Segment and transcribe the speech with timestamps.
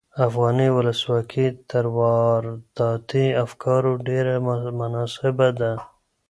[0.27, 4.33] افغاني ولسواکي تر وارداتي افکارو ډېره
[4.79, 5.71] مناسبه وه.